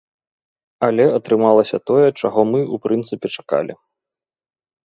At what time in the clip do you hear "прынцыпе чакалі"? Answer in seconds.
2.87-3.73